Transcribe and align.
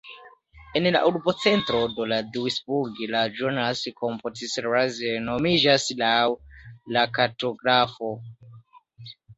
En 0.79 0.85
la 0.95 1.01
urbocentro 1.09 1.81
de 2.13 2.17
Duisburg 2.37 3.03
la 3.17 3.21
"Johannes-Corputius-Platz" 3.41 4.99
nomiĝas 5.29 5.89
laŭ 6.05 6.19
la 6.97 7.09
kartografo. 7.21 8.15